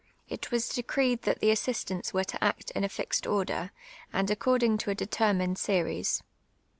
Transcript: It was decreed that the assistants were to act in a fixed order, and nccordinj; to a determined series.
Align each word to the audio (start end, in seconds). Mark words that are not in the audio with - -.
It 0.27 0.49
was 0.49 0.67
decreed 0.67 1.21
that 1.25 1.41
the 1.41 1.51
assistants 1.51 2.11
were 2.11 2.23
to 2.23 2.43
act 2.43 2.71
in 2.71 2.83
a 2.83 2.89
fixed 2.89 3.27
order, 3.27 3.69
and 4.11 4.29
nccordinj; 4.29 4.79
to 4.79 4.89
a 4.89 4.95
determined 4.95 5.59
series. 5.59 6.23